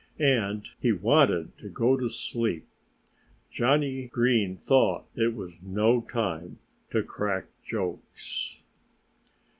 And 0.17 0.67
he 0.79 0.91
wanted 0.91 1.55
to 1.59 1.69
go 1.69 1.95
to 1.95 2.09
sleep. 2.09 2.67
Johnnie 3.51 4.07
Green 4.07 4.57
thought 4.57 5.05
it 5.13 5.35
was 5.35 5.51
no 5.61 6.01
time 6.01 6.57
to 6.89 7.03
crack 7.03 7.45
jokes. 7.63 8.63